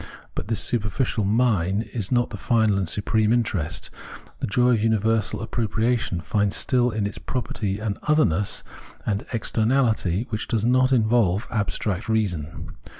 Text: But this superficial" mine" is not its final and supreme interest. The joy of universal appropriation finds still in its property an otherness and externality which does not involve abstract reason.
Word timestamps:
But 0.33 0.47
this 0.47 0.59
superficial" 0.59 1.23
mine" 1.45 1.87
is 1.93 2.11
not 2.11 2.33
its 2.33 2.41
final 2.41 2.75
and 2.79 2.89
supreme 2.89 3.31
interest. 3.31 3.91
The 4.39 4.47
joy 4.47 4.71
of 4.71 4.81
universal 4.81 5.41
appropriation 5.43 6.21
finds 6.21 6.55
still 6.55 6.89
in 6.89 7.05
its 7.05 7.19
property 7.19 7.77
an 7.77 7.99
otherness 8.01 8.63
and 9.05 9.27
externality 9.31 10.25
which 10.31 10.47
does 10.47 10.65
not 10.65 10.91
involve 10.91 11.47
abstract 11.51 12.09
reason. 12.09 12.75